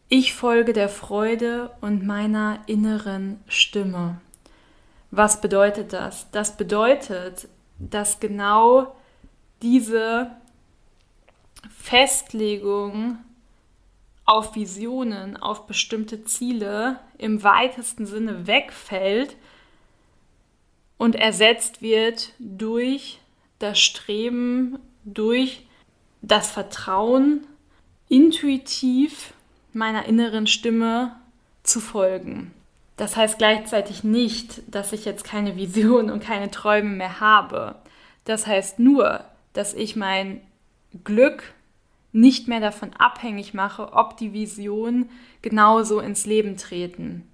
ich 0.08 0.34
folge 0.34 0.72
der 0.72 0.88
Freude 0.88 1.72
und 1.80 2.06
meiner 2.06 2.60
inneren 2.68 3.40
Stimme. 3.48 4.20
Was 5.16 5.40
bedeutet 5.40 5.92
das? 5.92 6.28
Das 6.32 6.56
bedeutet, 6.56 7.46
dass 7.78 8.18
genau 8.18 8.96
diese 9.62 10.32
Festlegung 11.70 13.18
auf 14.24 14.56
Visionen, 14.56 15.36
auf 15.36 15.68
bestimmte 15.68 16.24
Ziele 16.24 16.98
im 17.16 17.44
weitesten 17.44 18.06
Sinne 18.06 18.48
wegfällt 18.48 19.36
und 20.98 21.14
ersetzt 21.14 21.80
wird 21.80 22.32
durch 22.40 23.20
das 23.60 23.78
Streben, 23.78 24.80
durch 25.04 25.64
das 26.22 26.50
Vertrauen, 26.50 27.46
intuitiv 28.08 29.32
meiner 29.72 30.06
inneren 30.06 30.48
Stimme 30.48 31.14
zu 31.62 31.78
folgen. 31.78 32.50
Das 32.96 33.16
heißt 33.16 33.38
gleichzeitig 33.38 34.04
nicht, 34.04 34.62
dass 34.72 34.92
ich 34.92 35.04
jetzt 35.04 35.24
keine 35.24 35.56
Vision 35.56 36.10
und 36.10 36.22
keine 36.22 36.50
Träume 36.50 36.90
mehr 36.90 37.20
habe. 37.20 37.76
Das 38.24 38.46
heißt 38.46 38.78
nur, 38.78 39.24
dass 39.52 39.74
ich 39.74 39.96
mein 39.96 40.40
Glück 41.02 41.54
nicht 42.12 42.46
mehr 42.46 42.60
davon 42.60 42.92
abhängig 42.94 43.54
mache, 43.54 43.92
ob 43.92 44.16
die 44.16 44.32
Visionen 44.32 45.10
genauso 45.42 45.98
ins 45.98 46.26
Leben 46.26 46.56
treten. 46.56 47.28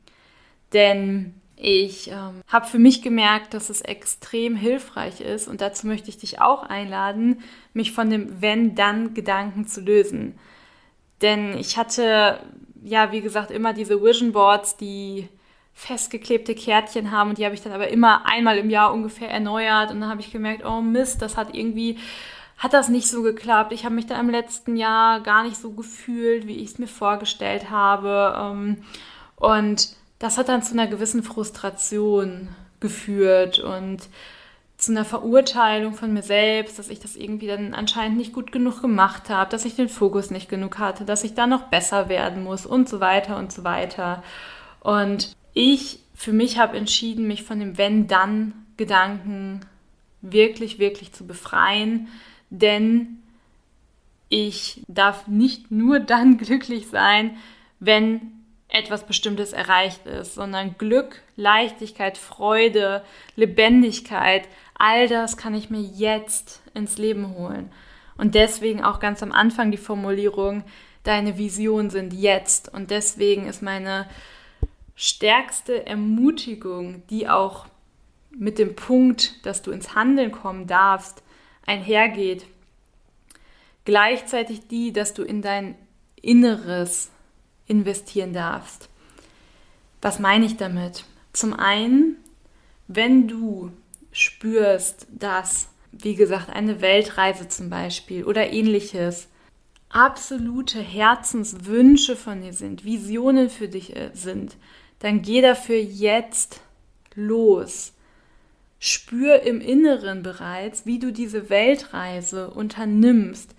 Denn 0.72 1.34
Ich 1.62 2.10
ähm, 2.10 2.40
habe 2.48 2.66
für 2.66 2.78
mich 2.78 3.02
gemerkt, 3.02 3.52
dass 3.52 3.68
es 3.68 3.82
extrem 3.82 4.56
hilfreich 4.56 5.20
ist 5.20 5.46
und 5.46 5.60
dazu 5.60 5.86
möchte 5.86 6.08
ich 6.08 6.16
dich 6.16 6.40
auch 6.40 6.62
einladen, 6.62 7.42
mich 7.74 7.92
von 7.92 8.08
dem 8.08 8.40
Wenn-Dann-Gedanken 8.40 9.66
zu 9.66 9.82
lösen. 9.82 10.38
Denn 11.20 11.58
ich 11.58 11.76
hatte, 11.76 12.40
ja, 12.82 13.12
wie 13.12 13.20
gesagt, 13.20 13.50
immer 13.50 13.74
diese 13.74 14.00
Vision 14.00 14.32
Boards, 14.32 14.78
die 14.78 15.28
festgeklebte 15.74 16.54
Kärtchen 16.54 17.10
haben 17.10 17.30
und 17.30 17.38
die 17.38 17.44
habe 17.44 17.54
ich 17.54 17.62
dann 17.62 17.72
aber 17.72 17.88
immer 17.88 18.26
einmal 18.26 18.58
im 18.58 18.70
Jahr 18.70 18.92
ungefähr 18.92 19.30
erneuert 19.30 19.90
und 19.90 20.00
dann 20.00 20.10
habe 20.10 20.20
ich 20.20 20.30
gemerkt, 20.30 20.64
oh 20.64 20.80
Mist, 20.80 21.22
das 21.22 21.36
hat 21.36 21.54
irgendwie 21.54 21.98
hat 22.60 22.74
das 22.74 22.90
nicht 22.90 23.08
so 23.08 23.22
geklappt. 23.22 23.72
Ich 23.72 23.86
habe 23.86 23.94
mich 23.94 24.06
da 24.06 24.20
im 24.20 24.28
letzten 24.28 24.76
Jahr 24.76 25.20
gar 25.20 25.44
nicht 25.44 25.56
so 25.56 25.70
gefühlt, 25.70 26.46
wie 26.46 26.56
ich 26.56 26.72
es 26.72 26.78
mir 26.78 26.88
vorgestellt 26.88 27.70
habe. 27.70 28.34
Ähm, 28.38 28.84
und 29.36 29.96
das 30.18 30.36
hat 30.36 30.50
dann 30.50 30.62
zu 30.62 30.74
einer 30.74 30.86
gewissen 30.86 31.22
Frustration 31.22 32.48
geführt 32.78 33.60
und 33.60 34.00
zu 34.76 34.92
einer 34.92 35.06
Verurteilung 35.06 35.94
von 35.94 36.12
mir 36.12 36.22
selbst, 36.22 36.78
dass 36.78 36.90
ich 36.90 37.00
das 37.00 37.16
irgendwie 37.16 37.46
dann 37.46 37.72
anscheinend 37.72 38.18
nicht 38.18 38.34
gut 38.34 38.52
genug 38.52 38.82
gemacht 38.82 39.30
habe, 39.30 39.50
dass 39.50 39.64
ich 39.64 39.76
den 39.76 39.88
Fokus 39.88 40.30
nicht 40.30 40.50
genug 40.50 40.78
hatte, 40.78 41.06
dass 41.06 41.24
ich 41.24 41.34
da 41.34 41.46
noch 41.46 41.64
besser 41.64 42.10
werden 42.10 42.44
muss 42.44 42.66
und 42.66 42.90
so 42.90 43.00
weiter 43.00 43.38
und 43.38 43.52
so 43.52 43.64
weiter. 43.64 44.22
Und 44.80 45.34
ich 45.54 46.00
für 46.14 46.32
mich 46.32 46.58
habe 46.58 46.76
entschieden, 46.76 47.26
mich 47.26 47.42
von 47.44 47.60
dem 47.60 47.78
Wenn-Dann-Gedanken 47.78 49.60
wirklich, 50.20 50.78
wirklich 50.78 51.12
zu 51.12 51.26
befreien, 51.26 52.08
denn 52.50 53.22
ich 54.28 54.82
darf 54.86 55.26
nicht 55.26 55.70
nur 55.70 56.00
dann 56.00 56.38
glücklich 56.38 56.88
sein, 56.88 57.36
wenn 57.78 58.32
etwas 58.68 59.06
Bestimmtes 59.06 59.52
erreicht 59.52 60.06
ist, 60.06 60.34
sondern 60.34 60.76
Glück, 60.78 61.22
Leichtigkeit, 61.36 62.18
Freude, 62.18 63.02
Lebendigkeit, 63.34 64.46
all 64.78 65.08
das 65.08 65.36
kann 65.36 65.54
ich 65.54 65.70
mir 65.70 65.80
jetzt 65.80 66.62
ins 66.74 66.96
Leben 66.96 67.34
holen. 67.34 67.72
Und 68.16 68.34
deswegen 68.34 68.84
auch 68.84 69.00
ganz 69.00 69.22
am 69.22 69.32
Anfang 69.32 69.70
die 69.70 69.76
Formulierung, 69.78 70.62
deine 71.02 71.38
Visionen 71.38 71.90
sind 71.90 72.12
jetzt. 72.12 72.72
Und 72.72 72.90
deswegen 72.90 73.46
ist 73.46 73.62
meine 73.62 74.06
stärkste 75.00 75.86
Ermutigung, 75.86 77.02
die 77.08 77.26
auch 77.26 77.64
mit 78.36 78.58
dem 78.58 78.76
Punkt, 78.76 79.46
dass 79.46 79.62
du 79.62 79.70
ins 79.70 79.94
Handeln 79.94 80.30
kommen 80.30 80.66
darfst, 80.66 81.22
einhergeht. 81.64 82.44
Gleichzeitig 83.86 84.68
die, 84.68 84.92
dass 84.92 85.14
du 85.14 85.22
in 85.22 85.40
dein 85.40 85.74
Inneres 86.20 87.10
investieren 87.66 88.34
darfst. 88.34 88.90
Was 90.02 90.18
meine 90.18 90.44
ich 90.44 90.58
damit? 90.58 91.06
Zum 91.32 91.54
einen, 91.54 92.16
wenn 92.86 93.26
du 93.26 93.70
spürst, 94.12 95.06
dass, 95.10 95.70
wie 95.92 96.14
gesagt, 96.14 96.50
eine 96.50 96.82
Weltreise 96.82 97.48
zum 97.48 97.70
Beispiel 97.70 98.24
oder 98.24 98.52
ähnliches 98.52 99.28
absolute 99.88 100.78
Herzenswünsche 100.78 102.16
von 102.16 102.42
dir 102.42 102.52
sind, 102.52 102.84
Visionen 102.84 103.48
für 103.48 103.68
dich 103.68 103.96
äh, 103.96 104.10
sind, 104.12 104.58
dann 105.00 105.22
geh 105.22 105.40
dafür 105.40 105.76
jetzt 105.76 106.60
los. 107.14 107.92
Spür 108.78 109.42
im 109.42 109.60
Inneren 109.60 110.22
bereits, 110.22 110.86
wie 110.86 110.98
du 110.98 111.12
diese 111.12 111.50
Weltreise 111.50 112.50
unternimmst. 112.50 113.54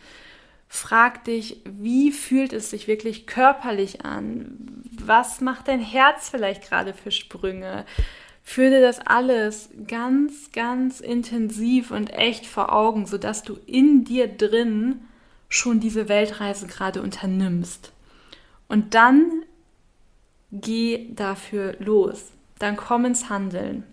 Frag 0.67 1.25
dich, 1.25 1.62
wie 1.65 2.12
fühlt 2.12 2.53
es 2.53 2.69
sich 2.69 2.88
wirklich 2.88 3.27
körperlich 3.27 4.05
an? 4.05 4.57
Was 5.03 5.41
macht 5.41 5.67
dein 5.67 5.81
Herz 5.81 6.29
vielleicht 6.29 6.63
gerade 6.63 6.93
für 6.93 7.12
Sprünge? 7.12 7.86
Führ 8.43 8.69
dir 8.69 8.81
das 8.81 9.00
alles 9.00 9.69
ganz, 9.88 10.51
ganz 10.51 11.00
intensiv 11.00 11.91
und 11.91 12.12
echt 12.12 12.45
vor 12.45 12.74
Augen, 12.74 13.05
sodass 13.05 13.43
du 13.43 13.60
in 13.65 14.05
dir 14.05 14.27
drin 14.27 15.01
schon 15.50 15.79
diese 15.79 16.07
Weltreise 16.07 16.67
gerade 16.67 17.01
unternimmst. 17.01 17.91
Und 18.67 18.95
dann 18.95 19.40
geh 20.52 21.08
dafür 21.14 21.76
los. 21.80 22.32
Dann 22.60 22.76
komm 22.76 23.06
ins 23.06 23.30
Handeln. 23.30 23.84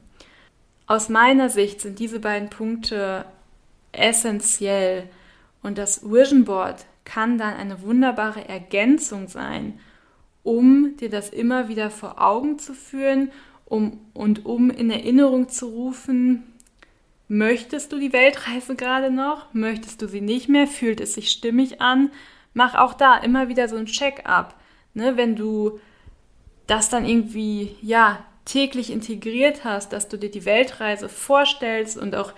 Aus 0.86 1.08
meiner 1.08 1.48
Sicht 1.48 1.80
sind 1.80 1.98
diese 1.98 2.20
beiden 2.20 2.50
Punkte 2.50 3.24
essentiell 3.92 5.08
und 5.62 5.78
das 5.78 6.02
Vision 6.02 6.44
Board 6.44 6.86
kann 7.04 7.38
dann 7.38 7.54
eine 7.54 7.82
wunderbare 7.82 8.48
Ergänzung 8.48 9.28
sein, 9.28 9.78
um 10.42 10.96
dir 10.96 11.10
das 11.10 11.30
immer 11.30 11.68
wieder 11.68 11.90
vor 11.90 12.20
Augen 12.20 12.58
zu 12.58 12.74
führen 12.74 13.30
um, 13.64 14.00
und 14.14 14.46
um 14.46 14.70
in 14.70 14.90
Erinnerung 14.90 15.48
zu 15.48 15.66
rufen, 15.66 16.54
möchtest 17.28 17.92
du 17.92 17.98
die 17.98 18.12
Weltreise 18.12 18.74
gerade 18.74 19.10
noch? 19.10 19.52
Möchtest 19.52 20.00
du 20.00 20.08
sie 20.08 20.22
nicht 20.22 20.48
mehr? 20.48 20.66
Fühlt 20.66 21.00
es 21.00 21.14
sich 21.14 21.30
stimmig 21.30 21.80
an? 21.80 22.10
Mach 22.54 22.74
auch 22.74 22.94
da 22.94 23.16
immer 23.18 23.48
wieder 23.48 23.68
so 23.68 23.76
ein 23.76 23.86
Check-up. 23.86 24.54
Ne? 24.94 25.16
Wenn 25.16 25.36
du 25.36 25.80
das 26.68 26.88
dann 26.90 27.04
irgendwie, 27.04 27.74
ja, 27.82 28.24
täglich 28.44 28.90
integriert 28.90 29.64
hast, 29.64 29.92
dass 29.92 30.08
du 30.08 30.16
dir 30.16 30.30
die 30.30 30.44
Weltreise 30.44 31.08
vorstellst 31.08 31.98
und 31.98 32.14
auch 32.14 32.32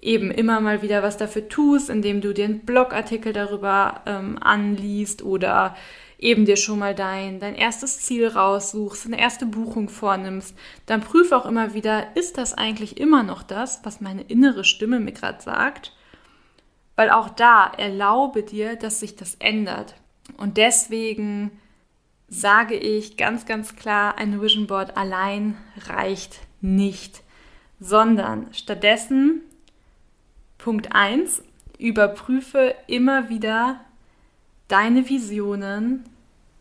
eben 0.00 0.30
immer 0.30 0.60
mal 0.60 0.82
wieder 0.82 1.02
was 1.02 1.16
dafür 1.16 1.48
tust, 1.48 1.90
indem 1.90 2.20
du 2.20 2.32
dir 2.32 2.44
einen 2.46 2.60
Blogartikel 2.60 3.32
darüber 3.32 4.02
ähm, 4.06 4.38
anliest 4.40 5.22
oder 5.22 5.76
eben 6.18 6.44
dir 6.44 6.56
schon 6.56 6.78
mal 6.78 6.94
dein, 6.94 7.40
dein 7.40 7.54
erstes 7.54 8.00
Ziel 8.00 8.28
raussuchst, 8.28 9.06
eine 9.06 9.18
erste 9.18 9.46
Buchung 9.46 9.88
vornimmst, 9.88 10.54
dann 10.86 11.00
prüf 11.00 11.32
auch 11.32 11.46
immer 11.46 11.74
wieder, 11.74 12.14
ist 12.14 12.38
das 12.38 12.54
eigentlich 12.54 12.98
immer 12.98 13.22
noch 13.22 13.42
das, 13.42 13.80
was 13.84 14.00
meine 14.00 14.22
innere 14.22 14.64
Stimme 14.64 15.00
mir 15.00 15.12
gerade 15.12 15.42
sagt? 15.42 15.92
Weil 16.96 17.10
auch 17.10 17.30
da 17.30 17.72
erlaube 17.76 18.42
dir, 18.42 18.76
dass 18.76 19.00
sich 19.00 19.16
das 19.16 19.36
ändert. 19.36 19.94
Und 20.36 20.58
deswegen 20.58 21.50
sage 22.30 22.76
ich 22.76 23.16
ganz, 23.16 23.44
ganz 23.44 23.74
klar, 23.74 24.16
ein 24.16 24.40
Vision 24.40 24.68
Board 24.68 24.96
allein 24.96 25.56
reicht 25.88 26.38
nicht, 26.60 27.22
sondern 27.80 28.46
stattdessen 28.54 29.42
Punkt 30.56 30.94
1, 30.94 31.42
überprüfe 31.78 32.74
immer 32.86 33.28
wieder 33.28 33.80
deine 34.68 35.08
Visionen 35.08 36.04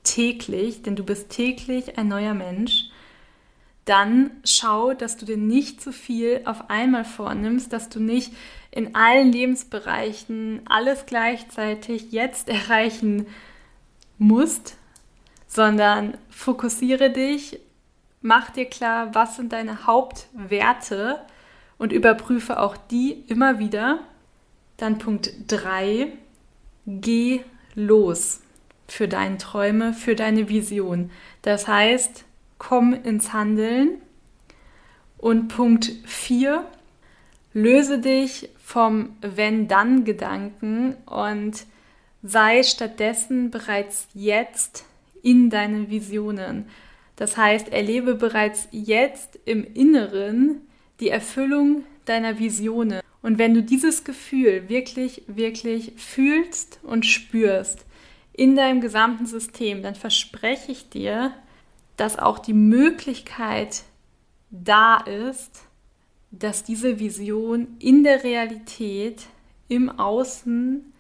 täglich, 0.03 0.82
denn 0.82 0.95
du 0.95 1.03
bist 1.03 1.29
täglich 1.29 1.97
ein 1.99 2.08
neuer 2.08 2.34
Mensch. 2.34 2.86
Dann 3.86 4.32
schau, 4.43 4.93
dass 4.93 5.17
du 5.17 5.25
dir 5.25 5.38
nicht 5.38 5.82
zu 5.82 5.91
viel 5.91 6.41
auf 6.45 6.69
einmal 6.69 7.05
vornimmst, 7.05 7.73
dass 7.73 7.89
du 7.89 7.99
nicht 7.99 8.34
in 8.71 8.95
allen 8.95 9.32
Lebensbereichen 9.32 10.62
alles 10.65 11.05
gleichzeitig 11.05 12.12
jetzt 12.12 12.49
erreichen 12.49 13.27
musst, 14.17 14.79
sondern 15.50 16.18
fokussiere 16.30 17.10
dich, 17.10 17.60
mach 18.22 18.52
dir 18.52 18.66
klar, 18.66 19.14
was 19.16 19.36
sind 19.36 19.52
deine 19.52 19.88
Hauptwerte 19.88 21.20
und 21.80 21.92
überprüfe 21.92 22.60
auch 22.60 22.78
die 22.78 23.24
immer 23.28 23.58
wieder. 23.60 24.00
Dann 24.78 25.00
Punkt 25.00 25.32
3, 25.48 26.14
geh 26.86 27.42
los 27.74 28.42
für 28.88 29.08
deine 29.08 29.40
Träume, 29.40 29.94
für 29.94 30.16
deine 30.16 30.50
Vision. 30.50 31.12
Das 31.42 31.68
heißt, 31.68 32.26
komm 32.60 32.94
ins 32.94 33.34
Handeln. 33.34 34.02
Und 35.18 35.50
Punkt 35.50 35.92
4, 36.06 36.64
löse 37.54 38.00
dich 38.00 38.50
vom 38.64 39.18
Wenn-Dann-Gedanken 39.22 40.96
und 41.06 41.66
sei 42.22 42.64
stattdessen 42.64 43.50
bereits 43.50 44.08
jetzt 44.14 44.86
in 45.23 45.49
deinen 45.49 45.89
Visionen. 45.89 46.65
Das 47.15 47.38
heißt, 47.38 47.69
erlebe 47.69 48.15
bereits 48.15 48.67
jetzt 48.71 49.39
im 49.45 49.63
Inneren 49.63 50.62
die 50.99 51.10
Erfüllung 51.10 51.84
deiner 52.05 52.39
Visionen. 52.39 53.01
Und 53.21 53.38
wenn 53.38 53.53
du 53.53 53.62
dieses 53.62 54.03
Gefühl 54.03 54.69
wirklich, 54.69 55.23
wirklich 55.27 55.93
fühlst 55.97 56.79
und 56.84 57.05
spürst 57.05 57.86
in 58.32 58.55
deinem 58.55 58.79
gesamten 58.79 59.25
System, 59.25 59.84
dann 59.84 59.95
verspreche 59.95 60.71
ich 60.71 60.89
dir, 60.89 61.34
dass 61.97 62.17
auch 62.17 62.39
die 62.39 62.53
Möglichkeit 62.53 63.84
da 64.49 64.97
ist, 64.97 65.63
dass 66.32 66.63
diese 66.63 66.99
Vision 66.99 67.75
in 67.79 68.03
der 68.03 68.23
Realität, 68.23 69.25
im 69.67 69.89
Außen, 69.89 70.93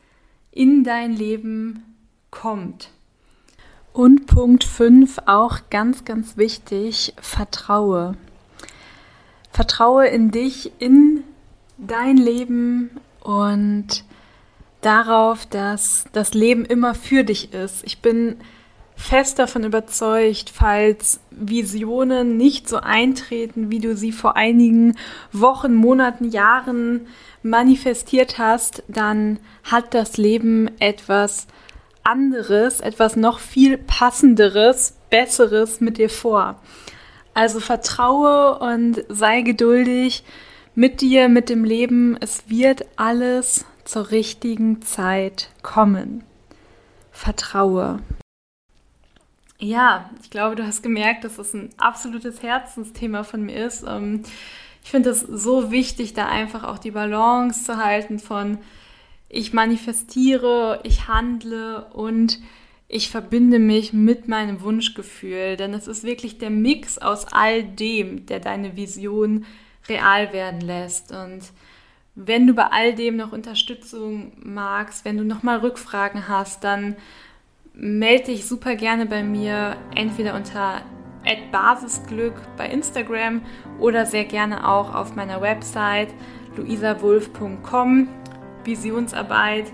in 0.51 0.83
dein 0.83 1.13
Leben 1.13 1.95
kommt. 2.31 2.89
Und 3.93 4.27
Punkt 4.27 4.63
5, 4.63 5.19
auch 5.25 5.59
ganz, 5.69 6.05
ganz 6.05 6.37
wichtig, 6.37 7.13
vertraue. 7.19 8.15
Vertraue 9.51 10.07
in 10.07 10.31
dich, 10.31 10.71
in 10.79 11.23
dein 11.77 12.17
Leben 12.17 12.91
und 13.21 14.03
darauf, 14.81 15.45
dass 15.45 16.05
das 16.13 16.33
Leben 16.33 16.65
immer 16.65 16.95
für 16.95 17.23
dich 17.23 17.53
ist. 17.53 17.83
Ich 17.83 17.99
bin 17.99 18.37
fest 18.95 19.39
davon 19.39 19.63
überzeugt, 19.63 20.51
falls 20.53 21.21
Visionen 21.31 22.37
nicht 22.37 22.67
so 22.67 22.77
eintreten, 22.77 23.71
wie 23.71 23.79
du 23.79 23.95
sie 23.95 24.11
vor 24.11 24.35
einigen 24.35 24.97
Wochen, 25.31 25.73
Monaten, 25.73 26.29
Jahren 26.29 27.07
manifestiert 27.41 28.37
hast, 28.37 28.83
dann 28.87 29.39
hat 29.63 29.93
das 29.93 30.17
Leben 30.17 30.69
etwas 30.79 31.47
anderes, 32.03 32.79
etwas 32.79 33.15
noch 33.15 33.39
viel 33.39 33.77
passenderes, 33.77 34.97
besseres 35.09 35.81
mit 35.81 35.97
dir 35.97 36.09
vor. 36.09 36.59
Also 37.33 37.59
vertraue 37.59 38.59
und 38.59 39.03
sei 39.09 39.41
geduldig 39.41 40.23
mit 40.75 41.01
dir, 41.01 41.29
mit 41.29 41.49
dem 41.49 41.63
Leben. 41.63 42.17
Es 42.19 42.49
wird 42.49 42.85
alles 42.95 43.65
zur 43.85 44.11
richtigen 44.11 44.81
Zeit 44.81 45.49
kommen. 45.61 46.23
Vertraue. 47.11 47.99
Ja, 49.57 50.09
ich 50.23 50.29
glaube, 50.29 50.55
du 50.55 50.65
hast 50.65 50.83
gemerkt, 50.83 51.25
dass 51.25 51.35
das 51.35 51.53
ein 51.53 51.69
absolutes 51.77 52.41
Herzensthema 52.41 53.23
von 53.23 53.41
mir 53.43 53.65
ist. 53.65 53.83
Ähm, 53.85 54.23
ich 54.83 54.91
finde 54.91 55.09
es 55.09 55.19
so 55.19 55.69
wichtig, 55.69 56.13
da 56.13 56.27
einfach 56.27 56.63
auch 56.63 56.77
die 56.77 56.91
Balance 56.91 57.65
zu 57.65 57.77
halten 57.77 58.19
von 58.19 58.57
ich 59.29 59.53
manifestiere, 59.53 60.81
ich 60.83 61.07
handle 61.07 61.85
und 61.93 62.39
ich 62.87 63.09
verbinde 63.09 63.59
mich 63.59 63.93
mit 63.93 64.27
meinem 64.27 64.61
Wunschgefühl. 64.61 65.55
Denn 65.55 65.73
es 65.73 65.87
ist 65.87 66.03
wirklich 66.03 66.39
der 66.39 66.49
Mix 66.49 66.97
aus 66.97 67.27
all 67.31 67.63
dem, 67.63 68.25
der 68.25 68.39
deine 68.39 68.75
Vision 68.75 69.45
real 69.87 70.33
werden 70.33 70.61
lässt. 70.61 71.11
Und 71.11 71.51
wenn 72.15 72.47
du 72.47 72.53
bei 72.53 72.65
all 72.65 72.95
dem 72.95 73.15
noch 73.15 73.31
Unterstützung 73.31 74.33
magst, 74.37 75.05
wenn 75.05 75.17
du 75.17 75.23
nochmal 75.23 75.59
Rückfragen 75.59 76.27
hast, 76.27 76.63
dann 76.63 76.95
melde 77.73 78.25
dich 78.25 78.45
super 78.45 78.75
gerne 78.75 79.05
bei 79.05 79.23
mir, 79.23 79.77
entweder 79.95 80.35
unter 80.35 80.81
Basisglück 81.51 82.33
bei 82.57 82.67
Instagram 82.67 83.41
oder 83.79 84.05
sehr 84.05 84.25
gerne 84.25 84.67
auch 84.67 84.95
auf 84.95 85.15
meiner 85.15 85.41
Website 85.41 86.09
luisawulf.com. 86.57 88.07
Visionsarbeit 88.63 89.65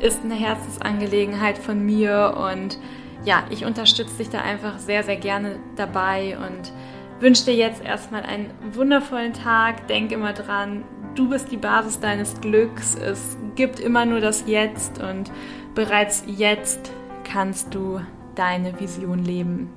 ist 0.00 0.22
eine 0.22 0.34
Herzensangelegenheit 0.34 1.58
von 1.58 1.84
mir 1.84 2.34
und 2.36 2.78
ja, 3.24 3.44
ich 3.50 3.64
unterstütze 3.64 4.18
dich 4.18 4.28
da 4.28 4.40
einfach 4.40 4.78
sehr, 4.78 5.02
sehr 5.02 5.16
gerne 5.16 5.58
dabei 5.76 6.36
und 6.36 6.72
wünsche 7.20 7.46
dir 7.46 7.54
jetzt 7.54 7.82
erstmal 7.82 8.22
einen 8.22 8.50
wundervollen 8.72 9.32
Tag. 9.32 9.88
Denk 9.88 10.12
immer 10.12 10.32
dran, 10.32 10.84
du 11.14 11.30
bist 11.30 11.50
die 11.50 11.56
Basis 11.56 12.00
deines 12.00 12.40
Glücks. 12.40 12.96
Es 12.96 13.36
gibt 13.54 13.80
immer 13.80 14.04
nur 14.04 14.20
das 14.20 14.44
Jetzt 14.46 15.02
und 15.02 15.30
bereits 15.74 16.24
jetzt 16.26 16.92
kannst 17.24 17.74
du 17.74 18.00
deine 18.34 18.78
Vision 18.78 19.24
leben. 19.24 19.70